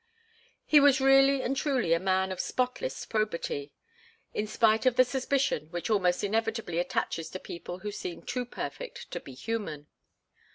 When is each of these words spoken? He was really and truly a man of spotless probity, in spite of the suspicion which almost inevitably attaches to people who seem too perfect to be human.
He 0.65 0.79
was 0.79 0.99
really 0.99 1.43
and 1.43 1.55
truly 1.55 1.93
a 1.93 1.99
man 1.99 2.31
of 2.31 2.39
spotless 2.39 3.05
probity, 3.05 3.71
in 4.33 4.47
spite 4.47 4.87
of 4.87 4.95
the 4.95 5.03
suspicion 5.03 5.67
which 5.69 5.91
almost 5.91 6.23
inevitably 6.23 6.79
attaches 6.79 7.29
to 7.29 7.39
people 7.39 7.77
who 7.81 7.91
seem 7.91 8.23
too 8.23 8.45
perfect 8.45 9.11
to 9.11 9.19
be 9.19 9.33
human. 9.33 9.85